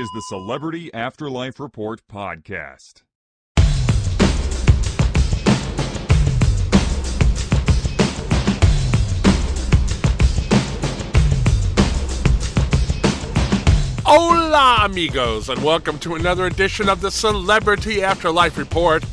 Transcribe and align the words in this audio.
is 0.00 0.10
the 0.12 0.22
Celebrity 0.22 0.92
Afterlife 0.94 1.60
Report 1.60 2.00
podcast. 2.10 3.02
Hola, 14.06 14.86
amigos, 14.86 15.50
and 15.50 15.62
welcome 15.62 15.98
to 15.98 16.14
another 16.14 16.46
edition 16.46 16.88
of 16.88 17.02
the 17.02 17.10
Celebrity 17.10 18.02
Afterlife 18.02 18.56
Report, 18.56 19.04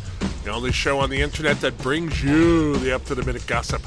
the 0.45 0.51
only 0.51 0.71
show 0.71 0.99
on 0.99 1.09
the 1.09 1.21
internet 1.21 1.59
that 1.59 1.77
brings 1.79 2.23
you 2.23 2.77
the 2.77 2.95
up 2.95 3.03
to 3.05 3.13
the 3.13 3.25
minute 3.25 3.45
gossip 3.45 3.81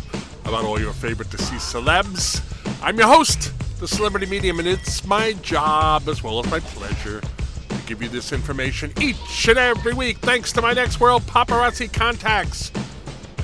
about 0.45 0.67
all 0.67 0.79
your 0.79 0.93
favorite 0.93 1.31
deceased 1.31 1.75
celebs. 1.75 2.43
I'm 2.83 2.99
your 2.99 3.09
host, 3.09 3.55
the 3.81 3.89
Celebrity 3.89 4.27
Medium, 4.27 4.59
and 4.59 4.69
it's 4.69 5.07
my 5.07 5.33
job 5.35 6.07
as 6.07 6.23
well 6.23 6.39
as 6.39 6.51
my 6.51 6.61
pleasure 6.61 7.23
to 7.23 7.77
give 7.87 8.03
you 8.03 8.11
this 8.11 8.31
information 8.31 8.93
each 9.01 9.49
and 9.49 9.57
every 9.57 9.95
week 9.95 10.19
thanks 10.19 10.53
to 10.53 10.61
my 10.61 10.75
Next 10.75 11.01
World 11.01 11.23
paparazzi 11.23 11.91
contacts. 11.91 12.71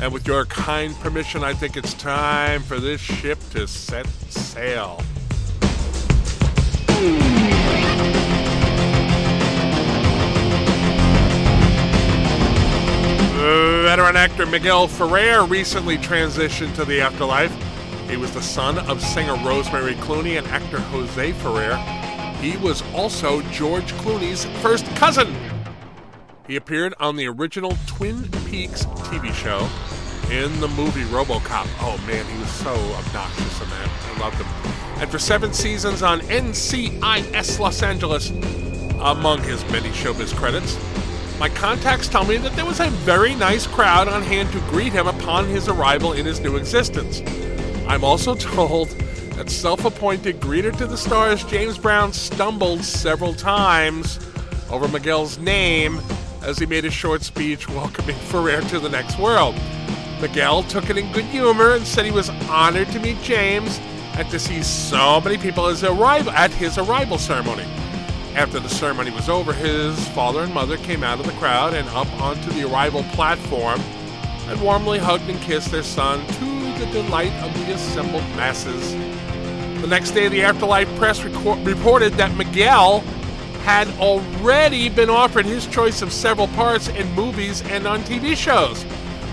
And 0.02 0.12
with 0.12 0.26
your 0.26 0.44
kind 0.44 0.94
permission, 0.96 1.42
I 1.42 1.54
think 1.54 1.78
it's 1.78 1.94
time 1.94 2.62
for 2.62 2.78
this 2.78 3.00
ship 3.00 3.38
to 3.52 3.66
set 3.66 4.06
sail. 4.28 5.00
Veteran 13.84 14.16
actor 14.16 14.44
Miguel 14.44 14.86
Ferrer 14.86 15.46
recently 15.46 15.96
transitioned 15.96 16.74
to 16.74 16.84
the 16.84 17.00
afterlife. 17.00 17.56
He 18.08 18.16
was 18.16 18.32
the 18.32 18.42
son 18.42 18.78
of 18.78 19.00
singer 19.00 19.34
Rosemary 19.36 19.94
Clooney 19.94 20.38
and 20.38 20.46
actor 20.48 20.78
Jose 20.78 21.32
Ferrer. 21.32 21.76
He 22.40 22.56
was 22.56 22.82
also 22.94 23.42
George 23.50 23.92
Clooney's 23.94 24.44
first 24.62 24.86
cousin. 24.96 25.34
He 26.46 26.56
appeared 26.56 26.94
on 27.00 27.16
the 27.16 27.26
original 27.26 27.76
Twin 27.86 28.28
Peaks 28.46 28.84
TV 28.86 29.32
show 29.32 29.68
in 30.30 30.60
the 30.60 30.68
movie 30.68 31.04
Robocop. 31.04 31.66
Oh 31.80 32.02
man, 32.06 32.24
he 32.26 32.38
was 32.38 32.50
so 32.50 32.72
obnoxious 32.72 33.62
in 33.62 33.70
that. 33.70 33.90
I 34.04 34.20
loved 34.20 34.36
him. 34.36 34.46
And 35.00 35.10
for 35.10 35.18
seven 35.18 35.52
seasons 35.52 36.02
on 36.02 36.20
NCIS 36.20 37.58
Los 37.58 37.82
Angeles, 37.82 38.30
among 39.00 39.42
his 39.42 39.62
many 39.70 39.90
showbiz 39.90 40.34
credits. 40.34 40.76
My 41.38 41.48
contacts 41.50 42.08
tell 42.08 42.24
me 42.24 42.38
that 42.38 42.56
there 42.56 42.64
was 42.64 42.80
a 42.80 42.88
very 42.88 43.34
nice 43.34 43.66
crowd 43.66 44.08
on 44.08 44.22
hand 44.22 44.50
to 44.52 44.60
greet 44.70 44.92
him 44.92 45.06
upon 45.06 45.46
his 45.46 45.68
arrival 45.68 46.14
in 46.14 46.24
his 46.24 46.40
new 46.40 46.56
existence. 46.56 47.20
I'm 47.88 48.04
also 48.04 48.34
told 48.34 48.88
that 49.36 49.48
self 49.48 49.84
appointed 49.84 50.40
greeter 50.40 50.76
to 50.76 50.86
the 50.86 50.96
stars 50.96 51.44
James 51.44 51.78
Brown 51.78 52.12
stumbled 52.12 52.84
several 52.84 53.34
times 53.34 54.18
over 54.70 54.88
Miguel's 54.88 55.38
name 55.38 56.00
as 56.42 56.58
he 56.58 56.66
made 56.66 56.84
a 56.84 56.90
short 56.90 57.22
speech 57.22 57.68
welcoming 57.68 58.16
Ferrer 58.30 58.60
to 58.62 58.80
the 58.80 58.88
next 58.88 59.18
world. 59.18 59.54
Miguel 60.20 60.62
took 60.64 60.90
it 60.90 60.96
in 60.96 61.12
good 61.12 61.24
humor 61.26 61.74
and 61.74 61.86
said 61.86 62.04
he 62.04 62.10
was 62.10 62.30
honored 62.48 62.88
to 62.88 62.98
meet 62.98 63.20
James 63.22 63.78
and 64.14 64.28
to 64.30 64.38
see 64.38 64.62
so 64.62 65.20
many 65.20 65.36
people 65.36 65.66
arrival, 65.68 66.32
at 66.32 66.50
his 66.50 66.78
arrival 66.78 67.18
ceremony. 67.18 67.64
After 68.34 68.58
the 68.58 68.68
ceremony 68.68 69.10
was 69.10 69.28
over, 69.28 69.52
his 69.52 70.08
father 70.08 70.40
and 70.40 70.52
mother 70.52 70.76
came 70.78 71.04
out 71.04 71.20
of 71.20 71.26
the 71.26 71.32
crowd 71.32 71.74
and 71.74 71.88
up 71.90 72.10
onto 72.20 72.50
the 72.50 72.68
arrival 72.68 73.02
platform 73.12 73.80
and 74.48 74.60
warmly 74.60 74.98
hugged 74.98 75.28
and 75.28 75.40
kissed 75.42 75.70
their 75.70 75.82
son 75.82 76.26
to 76.26 76.55
the 76.78 76.86
delight 76.86 77.32
of 77.42 77.52
the 77.54 77.72
assembled 77.74 78.22
masses. 78.36 78.92
The 79.80 79.86
next 79.86 80.12
day, 80.12 80.28
the 80.28 80.42
Afterlife 80.42 80.88
press 80.96 81.22
reported 81.22 82.12
that 82.14 82.34
Miguel 82.36 83.00
had 83.64 83.88
already 83.98 84.88
been 84.88 85.10
offered 85.10 85.44
his 85.44 85.66
choice 85.66 86.02
of 86.02 86.12
several 86.12 86.48
parts 86.48 86.88
in 86.88 87.10
movies 87.12 87.62
and 87.62 87.86
on 87.86 88.00
TV 88.02 88.36
shows. 88.36 88.84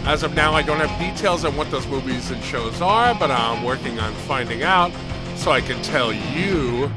As 0.05 0.23
of 0.23 0.33
now, 0.35 0.53
I 0.53 0.61
don't 0.63 0.79
have 0.79 0.99
details 0.99 1.45
on 1.45 1.55
what 1.55 1.69
those 1.71 1.87
movies 1.87 2.31
and 2.31 2.43
shows 2.43 2.81
are, 2.81 3.15
but 3.15 3.31
I'm 3.31 3.63
working 3.63 3.99
on 3.99 4.13
finding 4.13 4.63
out 4.63 4.91
so 5.35 5.51
I 5.51 5.61
can 5.61 5.81
tell 5.81 6.11
you 6.11 6.91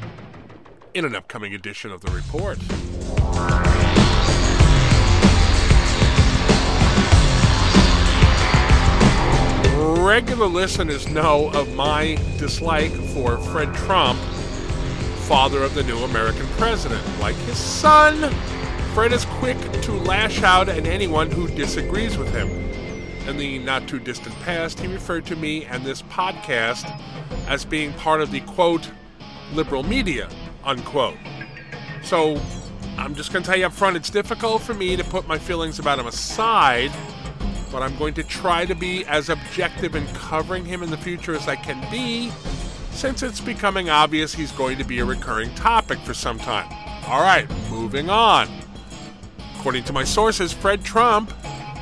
in 0.95 1.05
an 1.05 1.15
upcoming 1.15 1.55
edition 1.55 1.93
of 1.93 2.01
the 2.01 2.11
report. 2.11 2.59
Regular 10.17 10.47
listeners 10.47 11.07
know 11.09 11.51
of 11.51 11.75
my 11.75 12.15
dislike 12.39 12.91
for 12.91 13.37
Fred 13.37 13.75
Trump, 13.75 14.19
father 15.29 15.63
of 15.63 15.75
the 15.75 15.83
new 15.83 15.99
American 16.05 16.47
president. 16.57 17.05
Like 17.21 17.35
his 17.35 17.59
son, 17.59 18.33
Fred 18.95 19.13
is 19.13 19.27
quick 19.27 19.59
to 19.83 19.93
lash 19.93 20.43
out 20.43 20.71
at 20.71 20.87
anyone 20.87 21.31
who 21.31 21.47
disagrees 21.49 22.17
with 22.17 22.33
him. 22.33 22.49
In 23.29 23.37
the 23.37 23.59
not 23.59 23.89
too 23.89 23.99
distant 23.99 24.35
past, 24.37 24.81
he 24.81 24.87
referred 24.87 25.27
to 25.27 25.37
me 25.37 25.67
and 25.67 25.85
this 25.85 26.01
podcast 26.01 26.99
as 27.47 27.67
being 27.67 27.93
part 27.93 28.23
of 28.23 28.31
the 28.31 28.41
quote, 28.41 28.91
liberal 29.53 29.83
media, 29.83 30.31
unquote. 30.65 31.19
So 32.03 32.41
I'm 32.97 33.15
just 33.15 33.35
going 33.35 33.43
to 33.43 33.51
tell 33.51 33.59
you 33.59 33.67
up 33.67 33.75
front 33.75 33.99
it's 33.99 34.09
difficult 34.09 34.63
for 34.63 34.73
me 34.73 34.97
to 34.97 35.05
put 35.05 35.29
my 35.29 35.37
feelings 35.37 35.79
about 35.79 35.99
him 35.99 36.07
aside, 36.07 36.91
but 37.71 37.83
I'm 37.83 37.97
going 37.97 38.15
to 38.15 38.23
try 38.23 38.65
to 38.67 38.75
be 38.75 39.05
as 39.07 39.29
objective 39.29 39.95
in 39.95 40.07
covering 40.09 40.65
him 40.65 40.83
in 40.83 40.91
the 40.91 40.97
future 40.97 41.35
as 41.35 41.49
I 41.49 41.57
can 41.57 41.91
be, 41.91 42.31
since 42.91 43.23
it's 43.23 43.41
becoming 43.41 43.91
obvious 43.91 44.35
he's 44.35 44.53
going 44.53 44.79
to 44.79 44.85
be 44.85 45.01
a 45.01 45.05
recurring 45.05 45.55
topic 45.55 45.99
for 45.99 46.15
some 46.15 46.39
time. 46.39 46.67
All 47.07 47.23
right, 47.23 47.49
moving 47.71 48.11
on. 48.11 48.49
According 49.59 49.85
to 49.85 49.93
my 49.93 50.05
sources, 50.05 50.53
Fred 50.53 50.85
Trump 50.85 51.33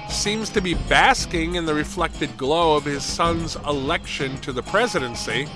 seems 0.09 0.50
to 0.50 0.61
be 0.61 0.75
basking 0.75 1.56
in 1.56 1.67
the 1.67 1.75
reflected 1.75 2.37
glow 2.37 2.77
of 2.77 2.84
his 2.84 3.05
son's 3.05 3.56
election 3.56 4.41
to 4.43 4.53
the 4.53 4.62
presidency. 4.62 5.49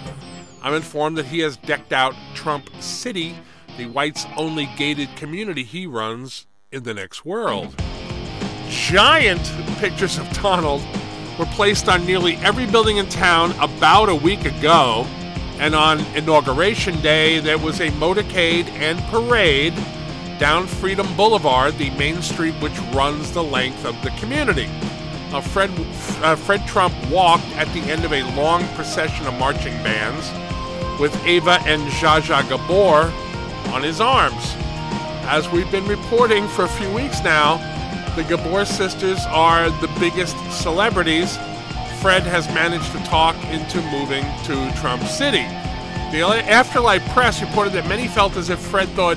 I'm 0.63 0.75
informed 0.75 1.17
that 1.19 1.27
he 1.27 1.41
has 1.41 1.57
decked 1.57 1.93
out 1.93 2.15
Trump 2.35 2.69
City, 2.81 3.37
the 3.77 3.87
whites 3.87 4.27
only 4.37 4.69
gated 4.77 5.15
community 5.17 5.63
he 5.63 5.87
runs 5.87 6.47
in 6.73 6.83
the 6.83 6.95
next 6.95 7.25
world. 7.25 7.75
Giant 8.69 9.53
pictures 9.79 10.19
of 10.19 10.31
Donald 10.33 10.83
were 11.39 11.47
placed 11.47 11.89
on 11.89 12.05
nearly 12.05 12.37
every 12.37 12.67
building 12.67 12.99
in 12.99 13.09
town 13.09 13.53
about 13.61 14.09
a 14.09 14.15
week 14.15 14.45
ago, 14.45 15.07
and 15.59 15.75
on 15.75 16.01
Inauguration 16.15 17.01
Day, 17.01 17.39
there 17.41 17.59
was 17.59 17.81
a 17.81 17.91
motorcade 17.93 18.69
and 18.71 19.01
parade 19.05 19.75
down 20.39 20.67
Freedom 20.67 21.07
Boulevard, 21.17 21.77
the 21.79 21.91
main 21.91 22.23
street 22.23 22.55
which 22.55 22.79
runs 22.93 23.33
the 23.33 23.43
length 23.43 23.85
of 23.85 24.01
the 24.03 24.11
community. 24.13 24.69
Now, 25.31 25.41
Fred, 25.41 25.71
uh, 26.23 26.37
Fred 26.37 26.67
Trump 26.67 26.95
walked 27.11 27.49
at 27.57 27.73
the 27.75 27.81
end 27.81 28.05
of 28.05 28.13
a 28.13 28.23
long 28.37 28.67
procession 28.69 29.27
of 29.27 29.35
marching 29.35 29.75
bands 29.83 30.31
with 31.01 31.15
Eva 31.27 31.59
and 31.67 31.83
Zsa 31.93 32.21
Zsa 32.21 32.49
Gabor 32.49 33.13
on 33.75 33.83
his 33.83 34.01
arms. 34.01 34.55
As 35.31 35.49
we've 35.51 35.71
been 35.71 35.87
reporting 35.87 36.49
for 36.49 36.65
a 36.65 36.69
few 36.69 36.91
weeks 36.93 37.23
now, 37.23 37.57
the 38.19 38.25
Gabor 38.25 38.65
sisters 38.65 39.25
are 39.27 39.71
the 39.71 39.87
biggest 40.01 40.37
celebrities. 40.51 41.37
Fred 42.01 42.25
has 42.25 42.49
managed 42.49 42.91
to 42.91 42.99
talk 43.05 43.37
into 43.45 43.81
moving 43.93 44.25
to 44.43 44.81
Trump 44.81 45.05
City. 45.05 45.45
The 46.11 46.23
Afterlife 46.23 47.09
Press 47.11 47.41
reported 47.41 47.75
that 47.75 47.87
many 47.87 48.09
felt 48.09 48.37
as 48.37 48.51
if 48.51 48.59
Fred 48.59 48.89
thought 48.89 49.17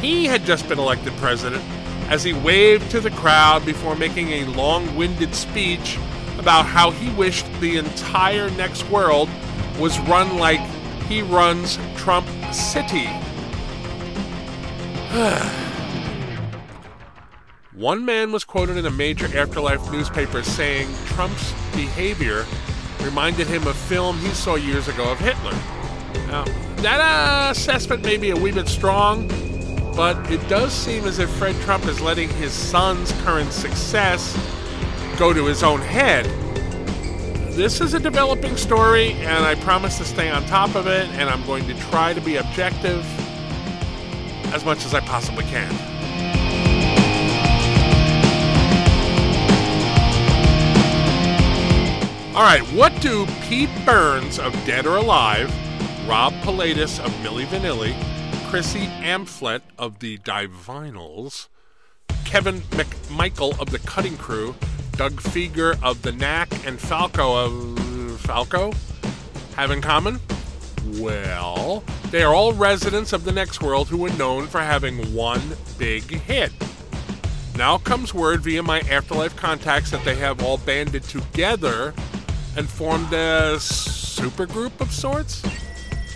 he 0.00 0.24
had 0.24 0.46
just 0.46 0.66
been 0.70 0.78
elected 0.78 1.12
president 1.18 1.62
as 2.08 2.24
he 2.24 2.32
waved 2.32 2.90
to 2.92 3.00
the 3.00 3.10
crowd 3.10 3.66
before 3.66 3.94
making 3.94 4.30
a 4.30 4.46
long 4.46 4.96
winded 4.96 5.34
speech 5.34 5.98
about 6.38 6.64
how 6.64 6.90
he 6.92 7.10
wished 7.10 7.44
the 7.60 7.76
entire 7.76 8.48
next 8.52 8.88
world 8.88 9.28
was 9.78 9.98
run 10.00 10.38
like 10.38 10.60
he 11.08 11.20
runs 11.20 11.78
Trump 11.94 12.26
City. 12.54 13.06
One 17.80 18.04
man 18.04 18.30
was 18.30 18.44
quoted 18.44 18.76
in 18.76 18.84
a 18.84 18.90
major 18.90 19.24
afterlife 19.34 19.90
newspaper 19.90 20.42
saying 20.42 20.86
Trump's 21.06 21.50
behavior 21.72 22.44
reminded 23.02 23.46
him 23.46 23.66
of 23.66 23.74
film 23.74 24.18
he 24.18 24.28
saw 24.32 24.56
years 24.56 24.86
ago 24.86 25.10
of 25.10 25.18
Hitler. 25.18 25.54
Now, 26.26 26.44
that 26.82 27.00
uh, 27.00 27.50
assessment 27.52 28.04
may 28.04 28.18
be 28.18 28.32
a 28.32 28.36
wee 28.36 28.52
bit 28.52 28.68
strong, 28.68 29.28
but 29.96 30.30
it 30.30 30.46
does 30.46 30.74
seem 30.74 31.06
as 31.06 31.18
if 31.18 31.30
Fred 31.30 31.58
Trump 31.62 31.86
is 31.86 32.02
letting 32.02 32.28
his 32.28 32.52
son's 32.52 33.12
current 33.22 33.50
success 33.50 34.36
go 35.18 35.32
to 35.32 35.46
his 35.46 35.62
own 35.62 35.80
head. 35.80 36.26
This 37.54 37.80
is 37.80 37.94
a 37.94 37.98
developing 37.98 38.58
story, 38.58 39.12
and 39.12 39.42
I 39.42 39.54
promise 39.54 39.96
to 39.96 40.04
stay 40.04 40.28
on 40.28 40.44
top 40.44 40.74
of 40.74 40.86
it, 40.86 41.08
and 41.12 41.30
I'm 41.30 41.46
going 41.46 41.66
to 41.66 41.74
try 41.88 42.12
to 42.12 42.20
be 42.20 42.36
objective 42.36 43.06
as 44.52 44.66
much 44.66 44.84
as 44.84 44.92
I 44.92 45.00
possibly 45.00 45.44
can. 45.44 45.74
All 52.40 52.46
right, 52.46 52.62
what 52.72 52.98
do 53.02 53.26
Pete 53.42 53.68
Burns 53.84 54.38
of 54.38 54.54
Dead 54.64 54.86
or 54.86 54.96
Alive, 54.96 55.52
Rob 56.08 56.32
Pilatus 56.40 56.98
of 56.98 57.10
Milli 57.16 57.44
Vanilli, 57.44 57.94
Chrissy 58.48 58.86
Amphlett 59.02 59.60
of 59.78 59.98
the 59.98 60.16
Divinyls, 60.16 61.48
Kevin 62.24 62.60
McMichael 62.70 63.60
of 63.60 63.68
the 63.68 63.78
Cutting 63.80 64.16
Crew, 64.16 64.54
Doug 64.92 65.20
Fieger 65.20 65.78
of 65.82 66.00
the 66.00 66.12
Knack, 66.12 66.66
and 66.66 66.80
Falco 66.80 67.36
of 67.36 68.18
Falco 68.22 68.72
have 69.56 69.70
in 69.70 69.82
common? 69.82 70.18
Well, 70.94 71.84
they 72.10 72.22
are 72.22 72.34
all 72.34 72.54
residents 72.54 73.12
of 73.12 73.24
the 73.24 73.32
next 73.32 73.60
world 73.60 73.88
who 73.88 73.98
were 73.98 74.16
known 74.16 74.46
for 74.46 74.62
having 74.62 74.96
one 75.12 75.42
big 75.76 76.04
hit. 76.04 76.52
Now 77.54 77.76
comes 77.76 78.14
word 78.14 78.40
via 78.40 78.62
my 78.62 78.80
afterlife 78.90 79.36
contacts 79.36 79.90
that 79.90 80.06
they 80.06 80.14
have 80.14 80.42
all 80.42 80.56
banded 80.56 81.02
together 81.02 81.92
and 82.56 82.68
formed 82.68 83.12
a 83.12 83.56
supergroup 83.56 84.80
of 84.80 84.92
sorts. 84.92 85.42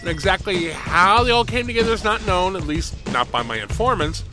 And 0.00 0.08
exactly 0.08 0.70
how 0.70 1.25
they 1.25 1.31
all 1.31 1.44
came 1.44 1.66
together 1.66 1.92
is 1.92 2.04
not 2.04 2.26
known, 2.26 2.56
at 2.56 2.66
least 2.66 2.94
not 3.12 3.31
by 3.31 3.42
my 3.42 3.60
informants, 3.60 4.25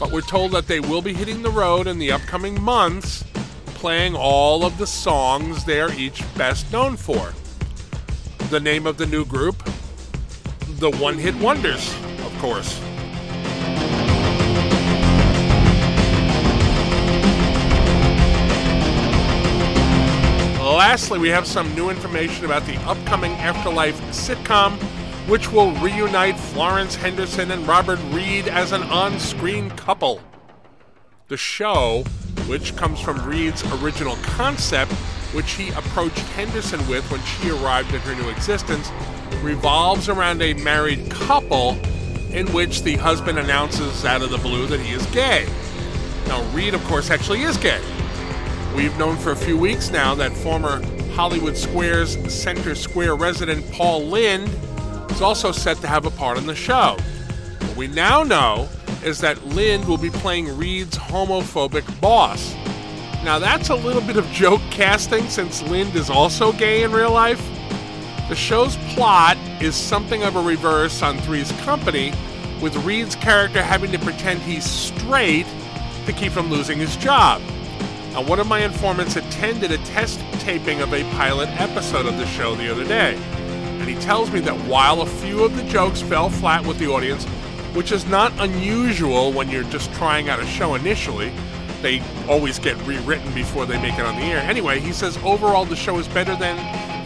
but 0.00 0.10
we're 0.10 0.20
told 0.20 0.52
that 0.52 0.66
they 0.66 0.80
will 0.80 1.02
be 1.02 1.12
hitting 1.12 1.42
the 1.42 1.50
road 1.50 1.86
in 1.86 1.98
the 1.98 2.12
upcoming 2.12 2.60
months, 2.62 3.24
playing 3.66 4.14
all 4.16 4.64
of 4.64 4.78
the 4.78 4.86
songs 4.86 5.64
they 5.64 5.80
are 5.80 5.92
each 5.92 6.22
best 6.36 6.72
known 6.72 6.96
for. 6.96 7.34
The 8.50 8.60
name 8.60 8.86
of 8.86 8.96
the 8.96 9.06
new 9.06 9.24
group? 9.24 9.62
The 10.78 10.90
One 10.92 11.18
Hit 11.18 11.34
Wonders, 11.36 11.94
of 12.24 12.34
course. 12.38 12.80
Lastly, 20.78 21.18
we 21.18 21.28
have 21.30 21.44
some 21.44 21.74
new 21.74 21.90
information 21.90 22.44
about 22.44 22.64
the 22.64 22.76
upcoming 22.82 23.32
Afterlife 23.32 24.00
sitcom, 24.12 24.80
which 25.28 25.50
will 25.50 25.72
reunite 25.80 26.38
Florence 26.38 26.94
Henderson 26.94 27.50
and 27.50 27.66
Robert 27.66 27.98
Reed 28.12 28.46
as 28.46 28.70
an 28.70 28.84
on 28.84 29.18
screen 29.18 29.70
couple. 29.70 30.22
The 31.26 31.36
show, 31.36 32.04
which 32.46 32.76
comes 32.76 33.00
from 33.00 33.20
Reed's 33.28 33.64
original 33.82 34.14
concept, 34.22 34.92
which 35.32 35.50
he 35.54 35.70
approached 35.70 36.20
Henderson 36.36 36.78
with 36.86 37.10
when 37.10 37.22
she 37.22 37.50
arrived 37.50 37.92
in 37.92 38.00
her 38.02 38.14
new 38.14 38.28
existence, 38.28 38.88
revolves 39.42 40.08
around 40.08 40.40
a 40.42 40.54
married 40.54 41.10
couple 41.10 41.70
in 42.30 42.46
which 42.52 42.84
the 42.84 42.94
husband 42.98 43.36
announces 43.36 44.04
out 44.04 44.22
of 44.22 44.30
the 44.30 44.38
blue 44.38 44.68
that 44.68 44.78
he 44.78 44.92
is 44.92 45.04
gay. 45.06 45.44
Now, 46.28 46.40
Reed, 46.52 46.72
of 46.72 46.84
course, 46.84 47.10
actually 47.10 47.42
is 47.42 47.56
gay. 47.56 47.80
We've 48.78 48.96
known 48.96 49.16
for 49.16 49.32
a 49.32 49.36
few 49.36 49.58
weeks 49.58 49.90
now 49.90 50.14
that 50.14 50.30
former 50.32 50.80
Hollywood 51.14 51.56
Squares 51.56 52.16
Center 52.32 52.76
Square 52.76 53.16
resident 53.16 53.68
Paul 53.72 54.06
Lynde 54.06 54.48
is 55.10 55.20
also 55.20 55.50
set 55.50 55.78
to 55.78 55.88
have 55.88 56.06
a 56.06 56.12
part 56.12 56.38
in 56.38 56.46
the 56.46 56.54
show. 56.54 56.96
What 57.58 57.76
we 57.76 57.88
now 57.88 58.22
know 58.22 58.68
is 59.02 59.18
that 59.18 59.44
Lynde 59.46 59.84
will 59.86 59.98
be 59.98 60.10
playing 60.10 60.56
Reed's 60.56 60.96
homophobic 60.96 62.00
boss. 62.00 62.54
Now, 63.24 63.40
that's 63.40 63.70
a 63.70 63.74
little 63.74 64.00
bit 64.00 64.16
of 64.16 64.24
joke 64.26 64.60
casting 64.70 65.28
since 65.28 65.60
Lynde 65.60 65.96
is 65.96 66.08
also 66.08 66.52
gay 66.52 66.84
in 66.84 66.92
real 66.92 67.10
life. 67.10 67.44
The 68.28 68.36
show's 68.36 68.76
plot 68.94 69.36
is 69.60 69.74
something 69.74 70.22
of 70.22 70.36
a 70.36 70.40
reverse 70.40 71.02
on 71.02 71.18
Three's 71.18 71.50
Company, 71.62 72.12
with 72.62 72.76
Reed's 72.84 73.16
character 73.16 73.60
having 73.60 73.90
to 73.90 73.98
pretend 73.98 74.40
he's 74.42 74.64
straight 74.64 75.46
to 76.06 76.12
keep 76.12 76.30
from 76.30 76.48
losing 76.48 76.78
his 76.78 76.96
job. 76.96 77.42
Now, 78.12 78.22
one 78.22 78.40
of 78.40 78.46
my 78.46 78.60
informants 78.60 79.16
attended 79.16 79.70
a 79.70 79.78
test 79.78 80.18
taping 80.40 80.80
of 80.80 80.92
a 80.92 81.02
pilot 81.12 81.48
episode 81.60 82.06
of 82.06 82.16
the 82.16 82.26
show 82.26 82.54
the 82.54 82.70
other 82.70 82.84
day, 82.84 83.14
and 83.14 83.88
he 83.88 83.94
tells 83.96 84.30
me 84.30 84.40
that 84.40 84.56
while 84.66 85.02
a 85.02 85.06
few 85.06 85.44
of 85.44 85.56
the 85.56 85.62
jokes 85.64 86.00
fell 86.00 86.30
flat 86.30 86.66
with 86.66 86.78
the 86.78 86.88
audience, 86.88 87.24
which 87.74 87.92
is 87.92 88.06
not 88.06 88.32
unusual 88.38 89.32
when 89.32 89.50
you're 89.50 89.62
just 89.64 89.92
trying 89.92 90.28
out 90.28 90.40
a 90.40 90.46
show 90.46 90.74
initially, 90.74 91.32
they 91.82 92.02
always 92.28 92.58
get 92.58 92.76
rewritten 92.86 93.32
before 93.34 93.66
they 93.66 93.80
make 93.80 93.98
it 93.98 94.04
on 94.04 94.16
the 94.16 94.22
air. 94.22 94.38
Anyway, 94.38 94.80
he 94.80 94.92
says 94.92 95.16
overall 95.18 95.64
the 95.64 95.76
show 95.76 95.98
is 95.98 96.08
better 96.08 96.34
than 96.34 96.56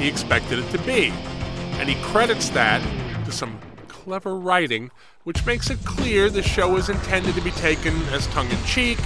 he 0.01 0.09
expected 0.09 0.59
it 0.61 0.71
to 0.71 0.79
be. 0.79 1.09
And 1.79 1.89
he 1.89 1.95
credits 2.03 2.49
that 2.51 2.81
to 3.25 3.33
some 3.33 3.59
clever 3.89 4.37
writing, 4.37 4.91
which 5.25 5.45
makes 5.45 5.69
it 5.69 5.85
clear 5.85 6.31
the 6.31 6.43
show 6.43 6.77
is 6.77 6.89
intended 6.89 7.35
to 7.35 7.41
be 7.43 7.51
taken 7.53 7.95
as 8.05 8.27
tongue 8.29 8.51
in 8.51 8.65
cheek, 8.65 8.99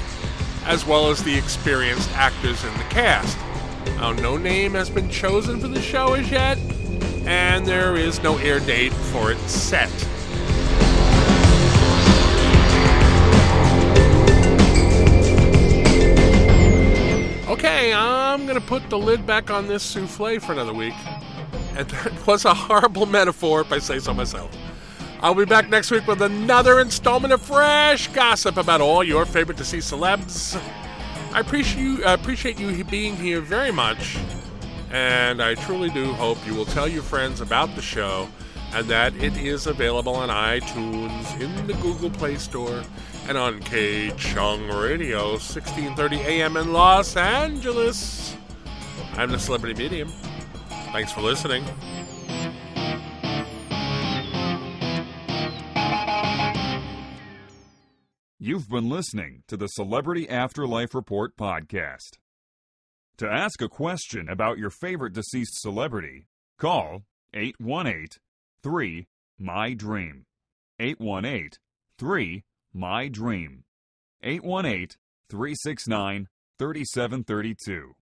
as 0.66 0.84
well 0.84 1.10
as 1.10 1.22
the 1.22 1.36
experienced 1.36 2.10
actors 2.12 2.64
in 2.64 2.72
the 2.74 2.84
cast. 2.84 3.38
Now, 3.96 4.12
no 4.12 4.36
name 4.36 4.74
has 4.74 4.90
been 4.90 5.08
chosen 5.08 5.60
for 5.60 5.68
the 5.68 5.80
show 5.80 6.14
as 6.14 6.30
yet, 6.30 6.58
and 7.24 7.64
there 7.64 7.96
is 7.96 8.22
no 8.22 8.36
air 8.38 8.58
date 8.60 8.92
for 8.92 9.30
it 9.30 9.38
set. 9.48 9.90
Okay, 17.48 17.94
I'm 17.94 18.46
to 18.48 18.60
put 18.60 18.90
the 18.90 18.98
lid 18.98 19.24
back 19.24 19.50
on 19.50 19.68
this 19.68 19.82
souffle 19.82 20.40
for 20.40 20.52
another 20.52 20.74
week. 20.74 20.94
And 21.76 21.88
that 21.90 22.26
was 22.26 22.44
a 22.44 22.54
horrible 22.54 23.06
metaphor, 23.06 23.60
if 23.60 23.72
I 23.72 23.78
say 23.78 23.98
so 23.98 24.12
myself. 24.12 24.50
I'll 25.26 25.34
be 25.34 25.44
back 25.44 25.68
next 25.68 25.90
week 25.90 26.06
with 26.06 26.22
another 26.22 26.78
installment 26.78 27.34
of 27.34 27.42
fresh 27.42 28.06
gossip 28.12 28.56
about 28.56 28.80
all 28.80 29.02
your 29.02 29.26
favorite 29.26 29.58
deceased 29.58 29.92
celebs. 29.92 30.56
I 31.32 31.40
appreciate 31.40 31.82
you, 31.82 32.04
appreciate 32.04 32.60
you 32.60 32.84
being 32.84 33.16
here 33.16 33.40
very 33.40 33.72
much, 33.72 34.18
and 34.92 35.42
I 35.42 35.56
truly 35.56 35.90
do 35.90 36.12
hope 36.12 36.38
you 36.46 36.54
will 36.54 36.64
tell 36.64 36.86
your 36.86 37.02
friends 37.02 37.40
about 37.40 37.74
the 37.74 37.82
show 37.82 38.28
and 38.72 38.86
that 38.86 39.16
it 39.16 39.36
is 39.36 39.66
available 39.66 40.14
on 40.14 40.28
iTunes, 40.28 41.40
in 41.40 41.66
the 41.66 41.74
Google 41.74 42.10
Play 42.10 42.36
Store, 42.36 42.84
and 43.26 43.36
on 43.36 43.58
KCHUNG 43.62 44.80
Radio, 44.80 45.30
1630 45.30 46.18
AM 46.18 46.56
in 46.56 46.72
Los 46.72 47.16
Angeles. 47.16 48.36
I'm 49.16 49.32
the 49.32 49.40
Celebrity 49.40 49.74
Medium. 49.74 50.12
Thanks 50.92 51.10
for 51.10 51.20
listening. 51.20 51.64
You've 58.46 58.68
been 58.68 58.88
listening 58.88 59.42
to 59.48 59.56
the 59.56 59.66
Celebrity 59.66 60.28
Afterlife 60.28 60.94
Report 60.94 61.36
podcast. 61.36 62.18
To 63.16 63.28
ask 63.28 63.60
a 63.60 63.68
question 63.68 64.28
about 64.28 64.56
your 64.56 64.70
favorite 64.70 65.14
deceased 65.14 65.60
celebrity, 65.60 66.28
call 66.56 67.02
818 67.34 68.06
3 68.62 69.08
My 69.36 69.74
Dream. 69.74 70.26
818 70.78 71.50
3 71.98 72.44
My 72.72 73.08
Dream. 73.08 73.64
818 74.22 74.90
369 75.28 76.28
3732. 76.56 77.96